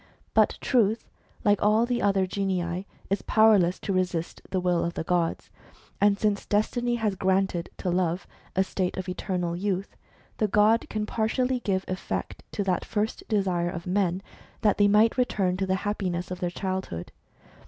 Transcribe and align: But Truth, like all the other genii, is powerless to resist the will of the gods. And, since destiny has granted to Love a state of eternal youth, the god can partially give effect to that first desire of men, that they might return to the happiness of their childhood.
But 0.33 0.57
Truth, 0.61 1.11
like 1.45 1.61
all 1.61 1.85
the 1.85 2.01
other 2.01 2.25
genii, 2.25 2.87
is 3.11 3.21
powerless 3.21 3.77
to 3.81 3.93
resist 3.93 4.41
the 4.49 4.59
will 4.59 4.83
of 4.83 4.95
the 4.95 5.03
gods. 5.03 5.51
And, 6.01 6.17
since 6.17 6.47
destiny 6.47 6.95
has 6.95 7.13
granted 7.13 7.69
to 7.77 7.91
Love 7.91 8.25
a 8.55 8.63
state 8.63 8.97
of 8.97 9.07
eternal 9.07 9.55
youth, 9.55 9.95
the 10.39 10.47
god 10.47 10.89
can 10.89 11.05
partially 11.05 11.59
give 11.59 11.85
effect 11.87 12.41
to 12.53 12.63
that 12.63 12.83
first 12.83 13.21
desire 13.27 13.69
of 13.69 13.85
men, 13.85 14.23
that 14.61 14.79
they 14.79 14.87
might 14.87 15.19
return 15.19 15.55
to 15.57 15.67
the 15.67 15.75
happiness 15.85 16.31
of 16.31 16.39
their 16.39 16.49
childhood. 16.49 17.11